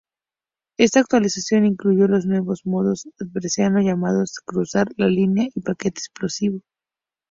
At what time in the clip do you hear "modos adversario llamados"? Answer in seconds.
2.65-4.39